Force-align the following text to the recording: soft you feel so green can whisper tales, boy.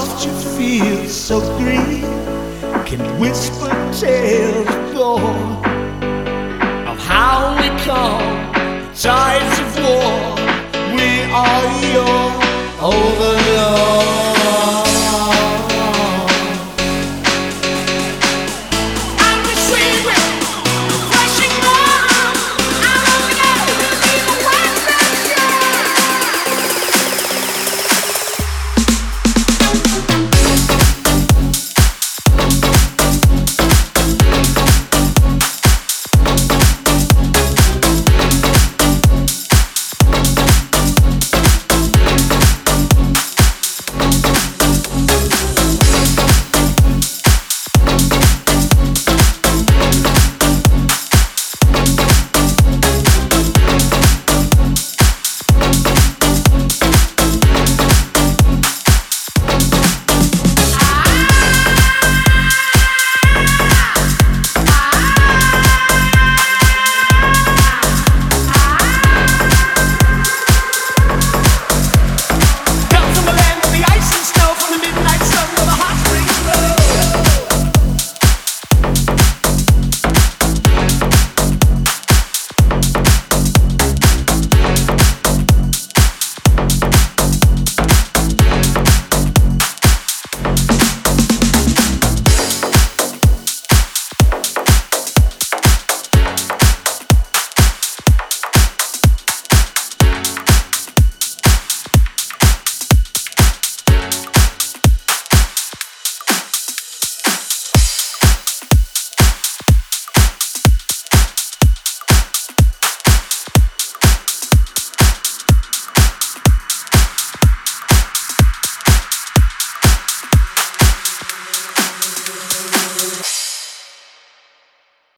soft 0.00 0.24
you 0.24 0.32
feel 0.56 1.06
so 1.08 1.40
green 1.58 2.00
can 2.86 3.00
whisper 3.20 3.70
tales, 4.00 4.94
boy. 4.94 5.49